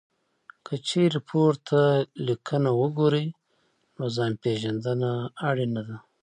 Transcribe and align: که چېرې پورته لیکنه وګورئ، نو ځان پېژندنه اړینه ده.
که 0.65 0.73
چېرې 0.87 1.19
پورته 1.29 1.79
لیکنه 2.27 2.69
وګورئ، 2.81 3.27
نو 3.97 4.05
ځان 4.15 4.31
پېژندنه 4.43 5.11
اړینه 5.49 5.81
ده. 5.87 5.97